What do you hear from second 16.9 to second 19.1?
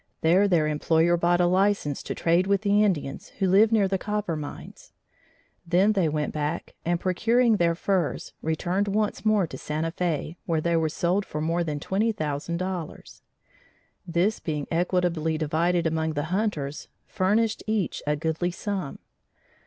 furnished each a goodly sum.